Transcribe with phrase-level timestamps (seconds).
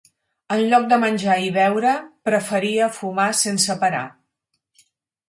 [0.53, 1.91] En lloc de menjar i beure,
[2.29, 4.01] preferia fumar sense parar.